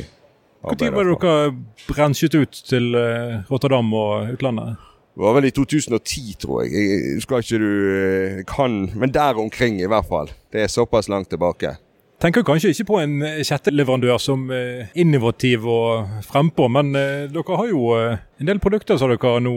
arbeider 0.68 0.92
Når 0.92 0.98
var 0.98 1.10
dere 1.14 1.88
brensjet 1.88 2.36
ut 2.36 2.62
til 2.68 2.96
eh, 3.00 3.40
Rotterdam 3.52 3.94
og 3.96 4.36
utlandet? 4.36 4.76
Det 5.18 5.26
var 5.26 5.34
vel 5.34 5.48
i 5.50 5.52
2010, 5.56 6.36
tror 6.44 6.64
jeg. 6.64 6.74
jeg 6.76 7.22
skal 7.24 7.42
ikke 7.42 7.60
du 7.64 7.72
eh, 7.96 8.44
kan 8.48 8.92
Men 8.94 9.14
der 9.14 9.40
omkring, 9.40 9.82
i 9.82 9.90
hvert 9.90 10.06
fall. 10.10 10.32
Det 10.54 10.66
er 10.66 10.68
såpass 10.72 11.10
langt 11.10 11.30
tilbake. 11.30 11.78
Tenker 12.22 12.42
kanskje 12.42 12.74
ikke 12.74 12.90
på 12.92 13.00
en 13.06 13.22
eh, 13.24 13.42
kjetteleverandør 13.46 14.20
som 14.20 14.50
innovativ 14.96 15.66
og 15.72 16.22
frempå, 16.26 16.68
men 16.68 16.92
dere 16.94 17.58
har 17.62 17.72
jo 17.72 17.94
en 17.96 18.48
del 18.50 18.60
produkter 18.60 18.98
som 18.98 19.14
dere 19.14 19.40
nå 19.40 19.56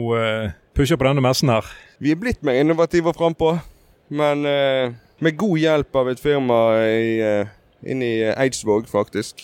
pusher 0.77 0.95
på 0.95 1.09
denne 1.09 1.21
messen 1.25 1.51
her. 1.51 1.65
Vi 1.99 2.13
er 2.13 2.19
blitt 2.21 2.41
mer 2.45 2.61
innovative 2.61 3.11
og 3.11 3.17
frempå, 3.17 3.55
men 4.11 4.43
med 5.23 5.37
god 5.39 5.57
hjelp 5.61 5.95
av 5.95 6.09
et 6.11 6.19
firma 6.19 6.57
i, 6.83 7.15
inne 7.87 8.05
i 8.05 8.21
Eidsvåg, 8.33 8.89
faktisk, 8.91 9.43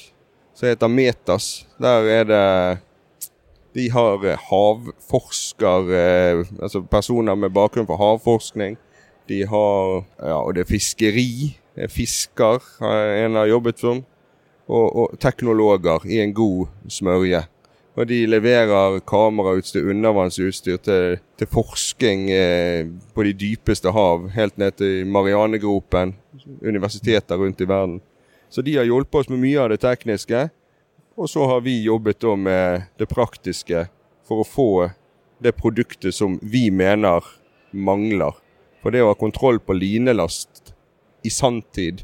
som 0.58 0.68
heter 0.70 0.92
Metas. 0.92 1.66
Der 1.80 2.10
er 2.12 2.28
det 2.28 2.44
De 3.78 3.90
har 3.94 4.24
eh, 4.26 4.40
havforsker, 4.50 5.92
eh, 5.94 6.40
altså 6.62 6.82
personer 6.82 7.36
med 7.38 7.54
bakgrunn 7.54 7.86
for 7.86 8.00
havforskning. 8.02 8.78
De 9.30 9.44
har 9.46 10.00
ja, 10.18 10.40
og 10.40 10.56
det 10.56 10.64
er 10.64 10.72
fiskeri. 10.72 11.58
eh, 11.78 11.90
Fisker 11.90 12.64
en 12.82 13.36
har 13.38 13.46
jobbet 13.46 13.80
som. 13.80 14.02
Og, 14.68 14.96
og 14.96 15.20
teknologer 15.20 16.08
i 16.10 16.20
en 16.24 16.34
god 16.34 16.68
smørje. 16.90 17.44
Og 17.98 18.06
de 18.06 18.20
leverer 18.30 19.00
kamerautstyr, 19.10 19.88
undervannsutstyr 19.90 20.78
til, 20.86 21.16
til 21.38 21.50
forskning 21.50 22.28
eh, 22.30 22.86
på 23.16 23.26
de 23.26 23.34
dypeste 23.34 23.90
hav, 23.90 24.28
helt 24.36 24.60
ned 24.62 24.76
til 24.78 25.08
Marianegropen, 25.10 26.14
universiteter 26.62 27.42
rundt 27.42 27.62
i 27.62 27.68
verden. 27.70 27.98
Så 28.50 28.62
de 28.62 28.76
har 28.78 28.86
hjulpet 28.86 29.24
oss 29.24 29.32
med 29.32 29.42
mye 29.42 29.64
av 29.64 29.72
det 29.74 29.80
tekniske. 29.82 30.44
Og 31.18 31.30
så 31.30 31.48
har 31.50 31.64
vi 31.66 31.80
jobbet 31.88 32.22
da 32.22 32.36
med 32.38 32.86
det 33.02 33.08
praktiske 33.10 33.88
for 34.28 34.44
å 34.44 34.48
få 34.48 34.72
det 35.42 35.56
produktet 35.58 36.14
som 36.14 36.38
vi 36.42 36.68
mener 36.70 37.26
mangler. 37.74 38.38
For 38.84 38.94
det 38.94 39.02
å 39.02 39.10
ha 39.10 39.18
kontroll 39.18 39.58
på 39.58 39.74
linelast 39.74 40.72
i 41.26 41.32
sanntid, 41.34 42.04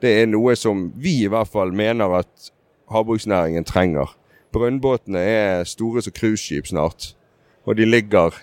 det 0.00 0.12
er 0.20 0.30
noe 0.30 0.54
som 0.54 0.86
vi 0.94 1.24
i 1.24 1.32
hvert 1.32 1.50
fall 1.50 1.74
mener 1.74 2.14
at 2.20 2.52
havbruksnæringen 2.94 3.66
trenger. 3.66 4.14
Brønnbåtene 4.56 5.20
er 5.20 5.68
store 5.68 6.02
som 6.04 6.14
cruiseskip 6.16 6.70
snart. 6.70 7.12
Og 7.66 7.76
de 7.76 7.84
ligger 7.84 8.34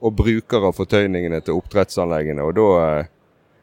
og 0.00 0.14
bruker 0.16 0.64
av 0.68 0.76
fortøyningene 0.78 1.40
til 1.44 1.58
oppdrettsanleggene. 1.58 2.44
Og 2.46 2.54
da 2.56 2.68
eh, 2.84 3.08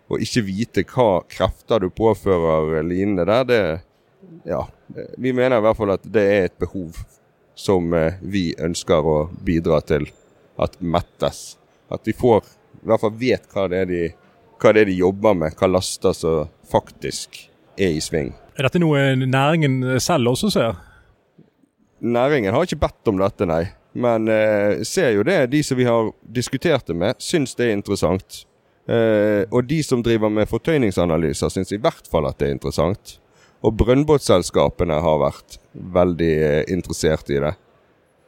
å 0.08 0.20
ikke 0.22 0.46
vite 0.48 0.84
hva 0.88 1.22
krefter 1.30 1.84
du 1.84 1.90
påfører 1.94 2.84
linene 2.86 3.28
der, 3.28 3.46
det 3.48 3.62
Ja. 4.48 4.66
Vi 5.18 5.34
mener 5.36 5.60
i 5.60 5.62
hvert 5.62 5.78
fall 5.78 5.92
at 5.92 6.06
det 6.08 6.24
er 6.24 6.46
et 6.48 6.60
behov 6.60 6.96
som 7.56 7.94
eh, 7.94 8.16
vi 8.22 8.54
ønsker 8.60 9.04
å 9.04 9.18
bidra 9.44 9.82
til 9.82 10.08
at 10.60 10.78
mettes. 10.80 11.58
At 11.92 12.04
de 12.08 12.14
får 12.16 12.44
I 12.84 12.88
hvert 12.88 13.02
fall 13.02 13.16
vet 13.20 13.48
hva 13.52 13.68
det 13.68 13.78
er 13.84 13.88
de, 13.90 14.02
det 14.62 14.82
er 14.82 14.90
de 14.90 14.98
jobber 15.00 15.34
med, 15.36 15.56
hva 15.58 15.68
laster 15.68 16.14
som 16.16 16.52
faktisk 16.70 17.50
er 17.78 17.98
i 17.98 18.02
sving. 18.02 18.32
Er 18.58 18.68
dette 18.68 18.80
noe 18.82 19.16
næringen 19.20 20.00
selv 20.02 20.34
også 20.34 20.52
ser? 20.54 20.78
Næringen 22.00 22.54
har 22.54 22.66
ikke 22.68 22.80
bedt 22.86 23.10
om 23.10 23.18
dette, 23.22 23.48
nei. 23.50 23.64
Men 23.98 24.28
eh, 24.30 24.84
ser 24.86 25.16
jo 25.16 25.24
det, 25.26 25.48
de 25.50 25.64
som 25.66 25.78
vi 25.80 25.88
har 25.88 26.12
diskutert 26.22 26.86
det 26.86 26.96
med, 26.96 27.18
syns 27.24 27.56
det 27.58 27.68
er 27.68 27.78
interessant. 27.78 28.44
Eh, 28.88 29.44
og 29.52 29.66
de 29.68 29.82
som 29.84 30.04
driver 30.06 30.30
med 30.30 30.48
fortøyningsanalyser, 30.48 31.50
syns 31.52 31.74
i 31.74 31.82
hvert 31.82 32.06
fall 32.12 32.30
at 32.30 32.38
det 32.40 32.50
er 32.50 32.56
interessant. 32.56 33.18
Og 33.66 33.74
brønnbåtselskapene 33.80 35.00
har 35.02 35.18
vært 35.24 35.58
veldig 35.74 36.34
eh, 36.46 36.62
interessert 36.72 37.32
i 37.34 37.42
det. 37.42 37.56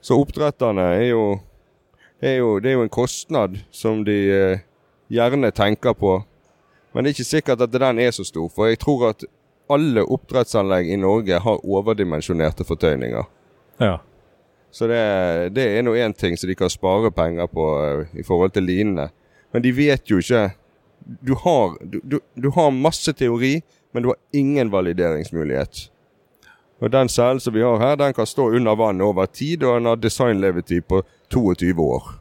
Så 0.01 0.17
oppdretterne 0.17 0.89
er 0.95 1.05
jo, 1.11 1.23
er 2.21 2.39
jo 2.39 2.59
Det 2.59 2.71
er 2.71 2.79
jo 2.79 2.83
en 2.87 2.97
kostnad 2.97 3.59
som 3.71 4.03
de 4.07 4.17
eh, 4.33 4.65
gjerne 5.13 5.51
tenker 5.51 5.93
på. 5.93 6.23
Men 6.93 7.03
det 7.03 7.11
er 7.11 7.19
ikke 7.19 7.35
sikkert 7.35 7.61
at 7.61 7.71
den 7.71 7.99
er 8.01 8.11
så 8.11 8.25
stor, 8.25 8.49
for 8.49 8.67
jeg 8.67 8.81
tror 8.81 9.11
at 9.11 9.23
alle 9.69 10.01
oppdrettsanlegg 10.01 10.89
i 10.89 10.97
Norge 10.97 11.37
har 11.39 11.61
overdimensjonerte 11.61 12.65
fortøyninger. 12.65 13.27
Ja. 13.79 13.97
Så 14.71 14.85
det, 14.87 14.99
det 15.55 15.63
er 15.79 15.81
nå 15.85 15.95
én 15.97 16.13
ting 16.13 16.35
som 16.37 16.49
de 16.49 16.55
kan 16.55 16.69
spare 16.69 17.09
penger 17.11 17.47
på 17.49 17.63
eh, 17.83 18.19
i 18.21 18.23
forhold 18.27 18.51
til 18.53 18.67
linene. 18.69 19.07
Men 19.53 19.63
de 19.65 19.71
vet 19.73 20.05
jo 20.11 20.19
ikke 20.21 20.49
Du 21.25 21.31
har, 21.41 21.77
du, 21.81 21.99
du, 22.03 22.19
du 22.35 22.49
har 22.53 22.69
masse 22.75 23.13
teori, 23.17 23.61
men 23.93 24.03
du 24.03 24.09
har 24.11 24.17
ingen 24.35 24.69
valideringsmulighet. 24.71 25.87
Og 26.81 26.91
Den 26.91 27.09
selen 27.09 27.39
som 27.39 27.53
vi 27.55 27.63
har 27.65 27.79
her, 27.81 27.95
den 27.97 28.13
kan 28.13 28.27
stå 28.29 28.49
under 28.55 28.75
vann 28.77 29.01
over 29.01 29.25
tid, 29.25 29.63
og 29.63 29.79
den 29.79 29.85
har 29.89 29.95
designlevetid 29.99 30.85
på 30.87 31.01
22 31.33 31.73
år. 31.81 32.11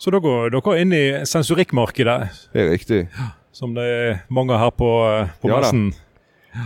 Så 0.00 0.10
da 0.10 0.18
går 0.18 0.50
dere 0.50 0.74
inn 0.80 0.92
i 0.96 1.04
sensorikkmarkedet, 1.28 2.18
Det 2.52 2.60
er 2.64 2.70
riktig. 2.72 3.08
som 3.52 3.74
det 3.74 3.84
er 3.84 4.18
mange 4.28 4.58
her 4.58 4.70
på, 4.70 4.90
på 5.42 5.48
Ja 5.48 5.60
da. 5.60 5.70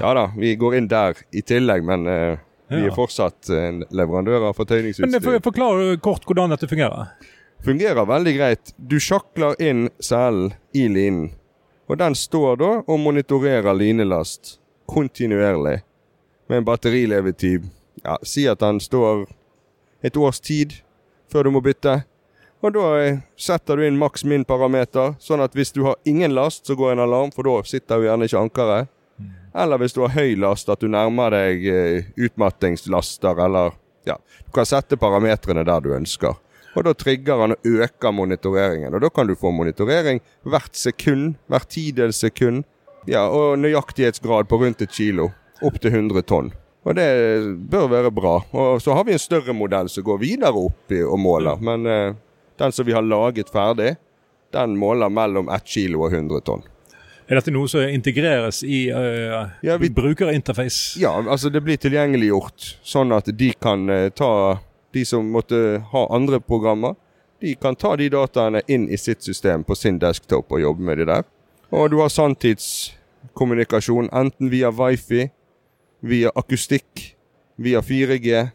Ja 0.01 0.15
da, 0.15 0.25
vi 0.39 0.55
går 0.57 0.75
inn 0.79 0.89
der 0.89 1.19
i 1.33 1.43
tillegg, 1.43 1.85
men 1.85 2.07
eh, 2.09 2.39
vi 2.69 2.83
er 2.89 2.95
fortsatt 2.97 3.51
en 3.53 3.83
leverandør 3.91 4.41
av 4.41 4.53
Men 4.53 4.59
fortøyningsutstyr. 4.59 5.21
for, 5.21 5.41
Forklar 5.51 5.97
kort 6.05 6.25
hvordan 6.29 6.55
dette 6.55 6.69
fungerer. 6.69 7.11
fungerer 7.65 8.07
veldig 8.07 8.35
greit. 8.37 8.75
Du 8.77 8.99
sjakler 9.01 9.55
inn 9.61 9.89
selen 10.01 10.53
i 10.73 10.89
linen. 10.89 11.31
Og 11.89 11.99
den 12.01 12.15
står 12.17 12.57
da 12.57 12.71
og 12.87 13.01
monitorerer 13.01 13.75
linelast 13.77 14.59
kontinuerlig. 14.87 15.83
Med 16.49 16.59
en 16.59 16.65
batterilevetid 16.65 17.71
ja, 18.05 18.19
Si 18.23 18.45
at 18.49 18.61
den 18.61 18.81
står 18.81 19.27
et 20.05 20.17
års 20.17 20.41
tid 20.41 20.75
før 21.33 21.45
du 21.45 21.51
må 21.57 21.61
bytte. 21.65 22.03
Og 22.65 22.73
da 22.73 22.85
eh, 23.01 23.21
setter 23.37 23.77
du 23.77 23.85
inn 23.85 23.99
maks 24.01 24.25
min 24.25 24.45
parameter, 24.49 25.15
sånn 25.21 25.43
at 25.45 25.53
hvis 25.57 25.73
du 25.73 25.83
har 25.85 25.97
ingen 26.09 26.33
last, 26.37 26.65
så 26.67 26.77
går 26.77 26.95
en 26.95 27.03
alarm, 27.05 27.33
for 27.33 27.45
da 27.45 27.59
sitter 27.69 28.01
jo 28.01 28.09
gjerne 28.09 28.29
ikke 28.29 28.41
ankeret. 28.41 28.93
Eller 29.55 29.79
hvis 29.79 29.95
du 29.95 30.03
har 30.03 30.15
høy 30.17 30.35
last, 30.41 30.69
at 30.69 30.83
du 30.83 30.89
nærmer 30.91 31.31
deg 31.35 31.67
eh, 31.71 32.13
utmattingslaster, 32.27 33.39
eller 33.47 33.75
Ja, 34.05 34.19
du 34.45 34.51
kan 34.53 34.67
sette 34.69 34.99
parametrene 35.01 35.63
der 35.65 35.81
du 35.81 35.95
ønsker. 35.97 36.35
Og 36.77 36.85
da 36.85 36.93
trigger 36.93 37.39
han 37.41 37.55
og 37.55 37.65
øker 37.65 38.13
monitoreringen. 38.13 38.93
Og 38.93 39.01
da 39.01 39.09
kan 39.09 39.31
du 39.31 39.33
få 39.39 39.49
monitorering 39.55 40.21
hvert 40.45 40.77
sekund, 40.77 41.39
hvert 41.49 41.71
tidels 41.73 42.21
sekund. 42.21 42.67
Ja, 43.09 43.23
og 43.29 43.57
nøyaktighetsgrad 43.63 44.51
på 44.51 44.59
rundt 44.61 44.83
et 44.85 44.93
kilo. 44.93 45.31
Opp 45.65 45.79
til 45.81 45.95
100 45.95 46.27
tonn. 46.29 46.53
Og 46.85 46.99
det 46.99 47.09
bør 47.73 47.89
være 47.95 48.13
bra. 48.13 48.35
Og 48.53 48.83
så 48.83 48.93
har 48.93 49.07
vi 49.09 49.15
en 49.17 49.23
større 49.23 49.57
modell 49.57 49.89
som 49.89 50.05
går 50.05 50.21
videre 50.21 50.67
opp 50.67 50.93
og 50.99 51.17
måler. 51.21 51.63
Men 51.65 51.87
eh, 51.89 52.17
den 52.61 52.77
som 52.77 52.85
vi 52.85 52.93
har 52.93 53.07
laget 53.07 53.49
ferdig, 53.55 53.95
den 54.53 54.77
måler 54.77 55.09
mellom 55.09 55.49
1 55.49 55.65
kilo 55.65 56.05
og 56.05 56.13
100 56.13 56.45
tonn. 56.45 56.67
Er 57.29 57.39
dette 57.39 57.53
noe 57.55 57.69
som 57.73 57.81
integreres 57.89 58.63
i 58.67 58.91
uh, 58.93 59.49
Ja, 59.65 59.77
vi- 59.81 59.89
brukerinterface? 59.91 60.99
Ja, 61.01 61.15
altså 61.23 61.49
det 61.51 61.63
blir 61.65 61.77
tilgjengeliggjort 61.81 62.75
sånn 62.85 63.13
at 63.17 63.31
de 63.33 63.53
kan 63.61 63.87
uh, 63.89 64.09
ta 64.13 64.59
De 64.95 65.05
som 65.09 65.27
måtte 65.33 65.81
ha 65.91 66.03
andre 66.15 66.39
programmer, 66.39 66.95
de 67.43 67.55
kan 67.59 67.75
ta 67.75 67.97
de 67.99 68.07
dataene 68.13 68.61
inn 68.71 68.85
i 68.89 68.97
sitt 69.01 69.23
system 69.27 69.65
på 69.67 69.75
sin 69.75 69.97
desktop 69.99 70.53
og 70.55 70.61
jobbe 70.63 70.85
med 70.87 70.99
de 71.03 71.07
der. 71.09 71.25
Og 71.75 71.89
du 71.91 71.97
har 71.99 72.13
sanntidskommunikasjon 72.15 74.09
enten 74.15 74.51
via 74.53 74.71
wifi, 74.71 75.25
via 76.01 76.31
akustikk, 76.39 77.17
via 77.59 77.81
4G 77.83 78.49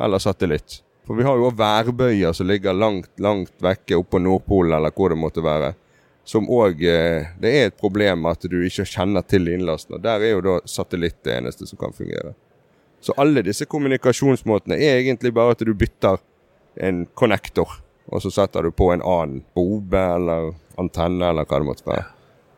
eller 0.00 0.18
satellitt. 0.18 0.80
For 1.06 1.14
vi 1.14 1.22
har 1.28 1.36
jo 1.38 1.46
òg 1.52 1.58
værbøyer 1.62 2.32
som 2.34 2.48
ligger 2.50 2.74
langt, 2.74 3.10
langt 3.22 3.52
vekke 3.62 3.94
oppå 4.00 4.18
Nordpolen 4.18 4.74
eller 4.78 4.90
hvor 4.96 5.08
det 5.14 5.18
måtte 5.20 5.42
være. 5.44 5.74
Som 6.24 6.48
òg 6.48 6.80
eh, 6.88 7.28
Det 7.40 7.50
er 7.52 7.66
et 7.68 7.76
problem 7.76 8.24
at 8.30 8.46
du 8.48 8.56
ikke 8.64 8.86
kjenner 8.88 9.24
til 9.28 9.48
innlasten. 9.52 9.98
Og 9.98 10.04
der 10.04 10.24
er 10.24 10.36
jo 10.36 10.44
da 10.44 10.58
satellitt 10.68 11.20
det 11.26 11.38
eneste 11.38 11.68
som 11.68 11.80
kan 11.80 11.92
fungere. 11.92 12.32
Så 13.04 13.12
alle 13.20 13.42
disse 13.44 13.66
kommunikasjonsmåtene 13.68 14.78
er 14.80 15.02
egentlig 15.02 15.34
bare 15.36 15.52
at 15.52 15.60
du 15.60 15.74
bytter 15.76 16.22
en 16.80 17.04
connector, 17.14 17.68
og 18.08 18.22
så 18.24 18.32
setter 18.32 18.64
du 18.64 18.72
på 18.72 18.88
en 18.94 19.04
annen 19.04 19.42
bobe 19.54 20.00
eller 20.00 20.54
antenne 20.80 21.28
eller 21.28 21.44
hva 21.44 21.60
det 21.60 21.68
måtte 21.68 21.86
være. 21.86 22.06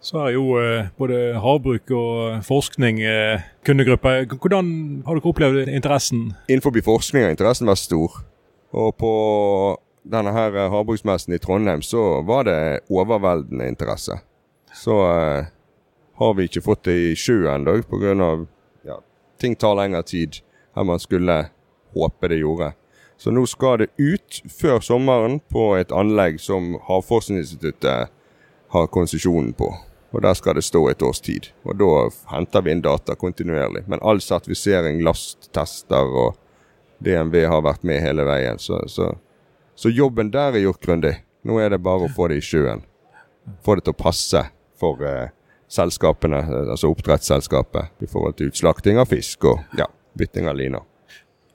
Så 0.06 0.20
er 0.22 0.36
jo 0.36 0.44
eh, 0.60 0.86
både 1.00 1.18
havbruk 1.42 1.90
og 1.98 2.44
forskning 2.46 3.00
eh, 3.02 3.42
kundegrupper. 3.66 4.28
Hvordan 4.30 4.68
har 5.06 5.18
dere 5.18 5.32
opplevd 5.32 5.72
interessen? 5.72 6.28
Innenfor 6.46 6.78
forskning 6.86 7.26
har 7.26 7.34
interessen 7.34 7.66
vært 7.66 7.82
stor. 7.82 8.20
Og 8.76 8.94
på 9.00 9.12
denne 10.10 10.32
her 10.34 10.56
eh, 10.56 10.70
havbruksmessen 10.70 11.34
i 11.34 11.40
Trondheim 11.42 11.82
så 11.82 12.22
var 12.26 12.46
det 12.48 12.86
overveldende 12.88 13.68
interesse. 13.68 14.20
Så 14.74 14.96
eh, 15.10 15.52
har 16.16 16.34
vi 16.34 16.48
ikke 16.48 16.64
fått 16.64 16.86
det 16.88 16.96
i 17.10 17.14
sjøen 17.18 17.66
ennå 17.66 17.80
pga. 17.90 18.30
Ja, 18.86 19.00
ting 19.40 19.56
tar 19.56 19.76
lengre 19.78 20.02
tid 20.06 20.40
enn 20.76 20.88
man 20.88 21.02
skulle 21.02 21.46
håpe 21.96 22.28
det 22.32 22.42
gjorde. 22.42 22.72
Så 23.16 23.32
nå 23.32 23.46
skal 23.48 23.80
det 23.80 23.88
ut 23.96 24.42
før 24.52 24.80
sommeren 24.84 25.38
på 25.52 25.70
et 25.78 25.92
anlegg 25.92 26.40
som 26.40 26.74
Havforskningsinstituttet 26.84 28.12
har 28.74 28.90
konsesjonen 28.92 29.54
på. 29.56 29.70
Og 30.12 30.22
Der 30.22 30.34
skal 30.34 30.54
det 30.54 30.64
stå 30.64 30.88
et 30.88 31.02
års 31.02 31.20
tid. 31.20 31.48
Og 31.64 31.78
Da 31.78 32.08
henter 32.32 32.62
vi 32.62 32.70
inn 32.72 32.82
data 32.84 33.14
kontinuerlig. 33.14 33.84
Men 33.86 34.00
all 34.02 34.20
sertifisering, 34.20 35.02
last, 35.04 35.50
tester 35.52 36.04
og 36.04 36.36
DNV 37.04 37.44
har 37.44 37.62
vært 37.62 37.84
med 37.84 38.00
hele 38.00 38.24
veien. 38.24 38.58
Så, 38.58 38.80
så, 38.88 39.14
så 39.76 39.92
jobben 39.92 40.32
der 40.32 40.56
er 40.56 40.64
gjort 40.64 40.82
grundig. 40.82 41.14
Nå 41.46 41.60
er 41.60 41.70
det 41.70 41.82
bare 41.84 42.08
å 42.08 42.12
få 42.12 42.30
det 42.32 42.40
i 42.40 42.44
sjøen. 42.44 42.82
Få 43.64 43.76
det 43.76 43.86
til 43.86 43.94
å 43.94 44.00
passe 44.00 44.42
for 44.80 45.02
eh, 45.06 45.28
selskapene, 45.70 46.40
eh, 46.42 46.72
altså 46.74 46.90
oppdrettsselskapet, 46.94 47.92
i 48.02 48.10
forhold 48.10 48.38
til 48.38 48.50
utslakting 48.50 48.98
av 48.98 49.10
fisk 49.12 49.46
og 49.52 49.78
ja, 49.78 49.86
bytting 50.18 50.48
av 50.50 50.58
liner. 50.58 50.84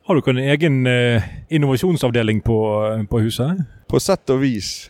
Har 0.07 0.17
dere 0.17 0.33
en 0.33 0.51
egen 0.53 0.79
eh, 0.89 1.27
innovasjonsavdeling 1.53 2.41
på, 2.45 2.57
på 3.09 3.21
huset? 3.25 3.65
På 3.89 3.99
sett 4.01 4.29
og 4.33 4.41
vis. 4.45 4.89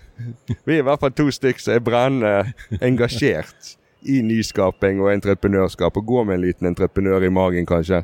Vi 0.68 0.76
er 0.76 0.84
i 0.84 0.86
hvert 0.86 1.02
fall 1.02 1.14
to 1.16 1.28
stykker 1.34 1.64
som 1.64 1.76
er 1.76 1.84
brennende 1.84 2.82
engasjert 2.84 3.76
i 4.02 4.22
nyskaping 4.26 5.02
og 5.02 5.12
entreprenørskap, 5.14 5.98
og 5.98 6.08
går 6.08 6.28
med 6.28 6.38
en 6.38 6.46
liten 6.46 6.70
entreprenør 6.70 7.26
i 7.26 7.34
magen, 7.34 7.68
kanskje. 7.70 8.04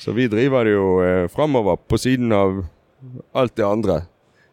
Så 0.00 0.14
vi 0.16 0.28
driver 0.30 0.64
det 0.66 0.74
jo 0.74 0.86
eh, 1.04 1.26
framover 1.32 1.80
på 1.88 1.98
siden 2.00 2.32
av 2.32 2.62
alt 3.34 3.56
det 3.56 3.66
andre. 3.66 4.00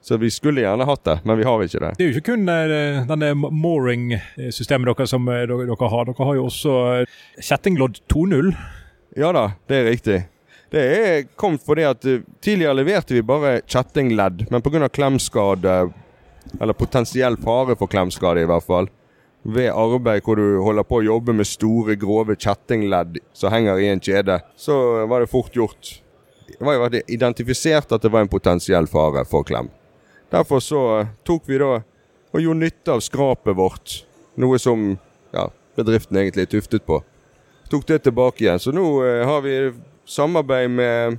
Så 0.01 0.17
vi 0.17 0.29
skulle 0.31 0.61
gjerne 0.63 0.85
hatt 0.87 1.03
det, 1.03 1.19
men 1.23 1.37
vi 1.37 1.43
har 1.43 1.63
ikke 1.63 1.81
det. 1.83 1.91
Det 1.97 2.05
er 2.05 2.09
jo 2.09 2.15
ikke 2.15 2.33
kun 2.33 2.49
eh, 2.51 3.03
denne 3.09 3.33
mooring-systemet 3.35 4.87
dere 4.91 5.07
som 5.09 5.27
eh, 5.27 5.43
dere, 5.49 5.67
dere 5.67 5.91
har. 5.91 6.07
Dere 6.07 6.27
har 6.29 6.37
jo 6.37 6.47
også 6.47 6.75
eh, 6.93 7.15
kjettinglodd 7.43 7.99
2.0. 8.13 8.51
Ja 9.17 9.33
da, 9.35 9.49
det 9.67 9.79
er 9.79 9.89
riktig. 9.91 10.19
Det 10.71 10.83
er 10.83 11.25
kommet 11.39 11.63
fordi 11.63 11.85
at 11.87 12.03
tidligere 12.43 12.75
leverte 12.75 13.15
vi 13.15 13.23
bare 13.23 13.61
kjettingledd, 13.65 14.45
men 14.51 14.63
pga. 14.63 14.89
klemskade, 14.91 15.75
eller 16.59 16.75
potensiell 16.75 17.37
fare 17.43 17.75
for 17.79 17.91
klemskade 17.91 18.43
i 18.43 18.49
hvert 18.49 18.67
fall, 18.67 18.89
ved 19.47 19.71
arbeid 19.71 20.25
hvor 20.25 20.39
du 20.39 20.59
holder 20.63 20.83
på 20.87 20.99
å 20.99 21.05
jobbe 21.05 21.35
med 21.35 21.47
store, 21.47 21.95
grove 21.99 22.35
kjettingledd 22.35 23.19
som 23.35 23.53
henger 23.53 23.79
i 23.79 23.87
en 23.93 24.03
kjede, 24.03 24.41
så 24.59 25.05
var 25.07 25.23
det 25.23 25.31
fort 25.31 25.55
gjort. 25.55 25.97
Det 26.47 26.63
var 26.65 26.79
jo 26.79 27.01
identifisert 27.07 27.91
at 27.95 28.03
det 28.03 28.11
var 28.11 28.25
en 28.25 28.31
potensiell 28.31 28.87
fare 28.91 29.23
for 29.27 29.47
klem. 29.47 29.71
Derfor 30.33 30.59
så 30.59 30.81
eh, 30.99 31.13
tok 31.27 31.47
vi 31.47 31.59
da 31.61 31.77
og 32.35 32.43
gjorde 32.43 32.59
nytte 32.59 32.95
av 32.97 33.01
skrapet 33.01 33.55
vårt, 33.55 34.01
noe 34.37 34.59
som 34.59 34.89
ja, 35.33 35.47
bedriften 35.79 36.19
egentlig 36.19 36.47
er 36.47 36.51
tuftet 36.57 36.85
på. 36.85 36.99
Tok 37.71 37.87
det 37.87 38.01
tilbake 38.05 38.43
igjen. 38.43 38.59
Så 38.59 38.73
nå 38.75 38.83
eh, 39.05 39.23
har 39.27 39.41
vi 39.45 39.55
samarbeid 40.07 40.71
med, 40.71 41.17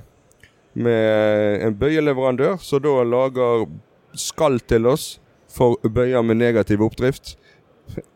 med 0.73 1.65
en 1.65 1.77
bøyeleverandør, 1.77 2.59
som 2.61 2.81
da 2.85 3.01
lager 3.05 3.65
skall 4.17 4.59
til 4.69 4.89
oss 4.89 5.15
for 5.49 5.77
bøyer 5.83 6.21
med 6.25 6.39
negativ 6.41 6.81
oppdrift. 6.85 7.35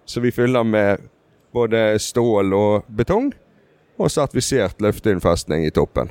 Så 0.06 0.22
vi 0.22 0.32
fyller 0.34 0.64
med 0.64 1.10
både 1.54 2.00
stål 2.02 2.54
og 2.54 2.90
betong, 2.90 3.32
og 3.98 4.10
sertifisert 4.12 4.82
løfteinnfestning 4.82 5.66
i 5.68 5.74
toppen. 5.74 6.10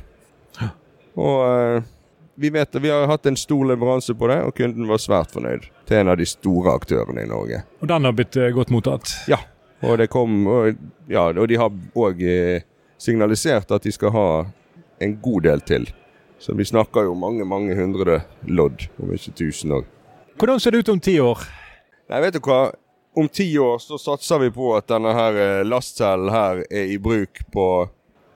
Og 1.19 1.39
eh, 1.47 1.91
vi 2.35 2.51
vet 2.51 2.77
at 2.77 2.83
vi 2.83 2.91
har 2.91 3.07
hatt 3.07 3.27
en 3.27 3.37
stor 3.37 3.65
leveranse 3.69 4.15
på 4.15 4.29
det, 4.31 4.39
og 4.47 4.55
kunden 4.57 4.89
var 4.89 5.01
svært 5.03 5.33
fornøyd. 5.35 5.69
Til 5.89 6.01
en 6.01 6.12
av 6.12 6.19
de 6.21 6.27
store 6.29 6.75
aktørene 6.79 7.25
i 7.25 7.31
Norge. 7.31 7.62
Og 7.81 7.89
den 7.91 8.09
har 8.09 8.17
blitt 8.17 8.37
eh, 8.41 8.53
godt 8.57 8.73
mottatt? 8.73 9.15
Ja. 9.31 9.41
Og, 9.83 9.97
det 9.99 10.09
kom, 10.12 10.45
og, 10.47 10.79
ja, 11.11 11.27
og 11.33 11.49
de 11.51 11.59
har 11.59 11.73
òg 11.99 12.23
eh, 12.23 12.65
signalisert 13.03 13.73
at 13.75 13.83
de 13.83 13.93
skal 13.93 14.15
ha 14.15 14.27
en 15.03 15.17
god 15.23 15.49
del 15.49 15.65
til. 15.67 15.89
Så 16.43 16.55
vi 16.59 16.67
snakker 16.67 17.07
jo 17.07 17.15
mange, 17.19 17.45
mange 17.47 17.75
hundre 17.79 18.23
lodd, 18.51 18.87
om 19.03 19.12
ikke 19.15 19.35
tusen 19.39 19.75
òg. 19.79 19.91
Hvordan 20.39 20.62
ser 20.62 20.75
det 20.75 20.83
ut 20.83 20.93
om 20.95 21.03
ti 21.03 21.19
år? 21.23 21.43
Nei, 22.11 22.23
vet 22.25 22.39
du 22.39 22.41
hva? 22.43 22.73
Om 23.15 23.29
ti 23.29 23.47
år 23.61 23.77
så 23.83 23.99
satser 24.01 24.41
vi 24.41 24.49
på 24.55 24.73
at 24.75 24.89
denne 24.89 25.12
her 25.15 25.37
eh, 25.37 25.65
lastcellen 25.69 26.33
her 26.33 26.62
er 26.71 26.95
i 26.95 26.97
bruk 27.03 27.45
på 27.53 27.67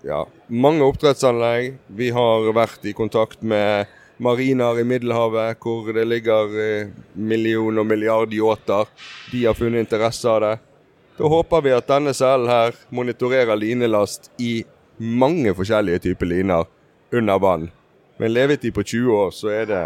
ja, 0.05 0.27
mange 0.47 0.85
oppdrettsanlegg. 0.85 1.77
Vi 1.87 2.11
har 2.15 2.51
vært 2.57 2.85
i 2.85 2.95
kontakt 2.97 3.43
med 3.43 3.87
mariner 4.23 4.81
i 4.81 4.85
Middelhavet 4.85 5.61
hvor 5.63 5.93
det 5.93 6.07
ligger 6.09 6.57
eh, 6.61 6.93
million 7.15 7.79
og 7.79 7.87
milliard 7.87 8.33
yachter. 8.33 8.89
De 9.33 9.45
har 9.47 9.57
funnet 9.57 9.85
interesse 9.87 10.29
av 10.31 10.41
det. 10.45 10.55
Da 11.17 11.29
håper 11.33 11.65
vi 11.65 11.73
at 11.73 11.89
denne 11.89 12.13
cellen 12.17 12.51
her 12.51 12.77
monitorerer 12.93 13.57
linelast 13.57 14.31
i 14.43 14.65
mange 14.97 15.55
forskjellige 15.57 16.05
typer 16.11 16.29
liner 16.29 16.69
under 17.13 17.41
vann. 17.41 17.71
Med 18.19 18.31
en 18.31 18.33
levetid 18.33 18.73
på 18.75 18.83
20 18.83 19.13
år, 19.13 19.31
så 19.31 19.51
er 19.53 19.67
det 19.69 19.81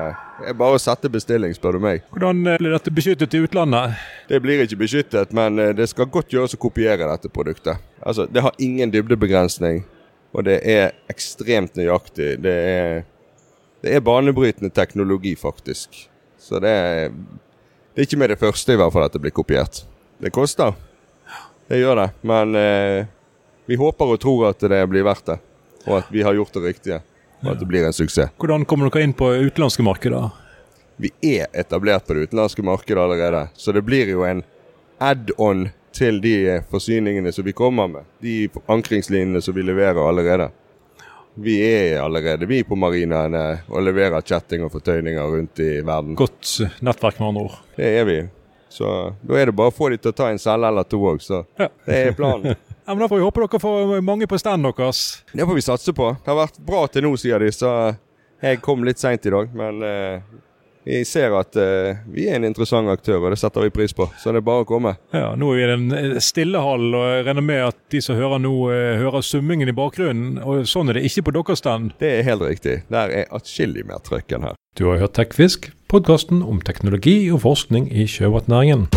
er 0.46 0.54
bare 0.54 0.78
å 0.78 0.80
sette 0.82 1.10
bestilling, 1.10 1.50
spør 1.56 1.78
du 1.78 1.82
meg. 1.82 2.04
Hvordan 2.14 2.44
eh, 2.46 2.58
blir 2.62 2.74
dette 2.76 2.92
beskyttet 2.94 3.34
i 3.34 3.40
utlandet? 3.42 3.96
Det 4.30 4.38
blir 4.42 4.62
ikke 4.62 4.78
beskyttet, 4.84 5.32
men 5.34 5.58
eh, 5.58 5.72
det 5.74 5.88
skal 5.90 6.06
godt 6.06 6.30
gjøres 6.30 6.54
å 6.54 6.60
kopiere 6.62 7.08
dette 7.10 7.30
produktet. 7.32 7.82
Altså, 7.98 8.28
Det 8.30 8.44
har 8.44 8.54
ingen 8.62 8.92
dybdebegrensning, 8.94 9.82
og 10.30 10.46
det 10.46 10.60
er 10.62 10.92
ekstremt 11.10 11.78
nøyaktig. 11.78 12.36
Det 12.44 12.54
er, 12.54 13.02
det 13.82 13.94
er 13.96 14.04
banebrytende 14.04 14.70
teknologi, 14.74 15.34
faktisk. 15.38 16.04
Så 16.38 16.60
det 16.62 16.70
er, 16.70 17.10
det 17.10 18.02
er 18.02 18.08
ikke 18.08 18.20
med 18.20 18.32
det 18.32 18.40
første 18.40 18.74
i 18.74 18.80
hvert 18.80 18.94
fall 18.94 19.08
at 19.08 19.16
det 19.16 19.22
blir 19.24 19.34
kopiert. 19.34 19.82
Det 20.20 20.32
koster. 20.34 20.76
Det 21.70 21.80
gjør 21.80 22.04
det. 22.04 22.08
Men 22.26 22.56
eh, 22.58 23.10
vi 23.70 23.78
håper 23.80 24.14
og 24.14 24.22
tror 24.22 24.50
at 24.50 24.62
det 24.70 24.82
blir 24.90 25.06
verdt 25.06 25.32
det, 25.32 25.38
og 25.86 26.00
at 26.00 26.12
vi 26.14 26.22
har 26.26 26.36
gjort 26.38 26.56
det 26.56 26.66
riktige 26.68 27.02
og 27.40 27.54
at 27.54 27.60
det 27.60 27.68
blir 27.68 27.86
en 27.86 27.96
suksess. 27.96 28.32
Hvordan 28.40 28.66
kommer 28.68 28.90
dere 28.90 29.06
inn 29.06 29.16
på 29.16 29.30
utenlandske 29.32 29.84
markeder? 29.86 30.30
Vi 31.00 31.12
er 31.24 31.48
etablert 31.56 32.06
på 32.06 32.16
det 32.16 32.28
utenlandske 32.28 32.64
markedet 32.66 33.00
allerede, 33.00 33.46
så 33.56 33.72
det 33.72 33.82
blir 33.86 34.10
jo 34.12 34.26
en 34.28 34.42
add-on 35.00 35.70
til 35.96 36.20
de 36.22 36.34
forsyningene 36.70 37.32
som 37.32 37.46
vi 37.46 37.54
kommer 37.56 37.88
med. 37.90 38.08
De 38.22 38.48
ankringslinjene 38.70 39.42
som 39.42 39.56
vi 39.56 39.64
leverer 39.66 40.00
allerede. 40.00 40.50
Vi 41.34 41.56
er 41.62 42.00
allerede 42.02 42.46
vi 42.46 42.62
på 42.66 42.76
marinaene 42.76 43.62
og 43.70 43.84
leverer 43.86 44.20
chatting 44.26 44.64
og 44.66 44.72
fortøyninger 44.74 45.30
rundt 45.36 45.62
i 45.62 45.70
verden. 45.80 46.16
Godt 46.18 46.58
nettverk, 46.82 47.20
med 47.20 47.28
andre 47.28 47.44
ord. 47.48 47.58
Det 47.76 47.90
er 48.00 48.06
vi. 48.08 48.18
Så 48.70 48.86
da 49.26 49.38
er 49.38 49.50
det 49.50 49.56
bare 49.58 49.72
å 49.72 49.74
få 49.74 49.88
de 49.90 49.98
til 49.98 50.12
å 50.12 50.16
ta 50.16 50.28
en 50.30 50.38
celle 50.38 50.68
eller 50.70 50.86
to 50.86 51.00
òg, 51.10 51.22
så 51.22 51.42
ja. 51.58 51.66
det 51.86 52.02
er 52.10 52.18
planen. 52.18 52.58
Ja, 52.90 52.94
men 52.94 53.04
Da 53.04 53.06
får 53.12 53.20
vi 53.20 53.22
håpe 53.22 53.42
dere 53.44 53.58
får 53.62 54.00
mange 54.02 54.26
på 54.26 54.38
stand 54.40 54.66
deres. 54.66 55.00
Det 55.30 55.44
får 55.46 55.54
vi 55.54 55.62
satse 55.62 55.92
på. 55.94 56.08
Det 56.24 56.26
har 56.26 56.38
vært 56.40 56.56
bra 56.66 56.80
til 56.90 57.04
nå, 57.04 57.12
sier 57.20 57.38
de. 57.38 57.50
Så 57.54 57.68
jeg 58.42 58.58
kom 58.64 58.82
litt 58.82 58.98
seint 58.98 59.28
i 59.28 59.30
dag. 59.30 59.52
Men 59.54 59.78
uh, 59.84 60.40
vi 60.90 61.04
ser 61.06 61.34
at 61.38 61.56
uh, 61.56 62.00
vi 62.10 62.26
er 62.28 62.38
en 62.38 62.48
interessant 62.48 62.90
aktør, 62.90 63.20
og 63.22 63.34
det 63.34 63.40
setter 63.40 63.66
vi 63.66 63.74
pris 63.74 63.94
på. 63.96 64.08
Så 64.18 64.34
det 64.34 64.42
er 64.42 64.46
bare 64.46 64.64
å 64.64 64.68
komme. 64.68 64.96
Ja, 65.14 65.32
Nå 65.38 65.52
er 65.54 65.60
vi 65.60 65.66
i 65.66 65.70
den 65.70 66.22
stille 66.24 66.62
hallen, 66.64 66.94
og 66.98 67.06
jeg 67.06 67.26
regner 67.28 67.46
med 67.46 67.64
at 67.68 67.78
de 67.94 68.02
som 68.04 68.18
hører 68.18 68.42
nå, 68.42 68.54
uh, 68.70 68.96
hører 69.00 69.26
summingen 69.26 69.70
i 69.70 69.76
bakgrunnen. 69.76 70.40
Og 70.42 70.66
sånn 70.70 70.90
er 70.90 70.98
det 70.98 71.06
ikke 71.08 71.28
på 71.28 71.36
deres 71.38 71.62
stand. 71.62 71.94
Det 72.02 72.16
er 72.18 72.26
helt 72.26 72.44
riktig. 72.46 72.80
Der 72.90 73.14
er 73.22 73.30
atskillig 73.34 73.86
mer 73.88 74.02
trøkk 74.06 74.36
enn 74.36 74.50
her. 74.50 74.58
Du 74.78 74.86
har 74.90 75.00
hørt 75.02 75.16
Tekfisk, 75.18 75.72
podkasten 75.90 76.44
om 76.46 76.62
teknologi 76.64 77.24
og 77.30 77.42
forskning 77.46 77.90
i 77.90 78.06
sjømatnæringen. 78.10 78.88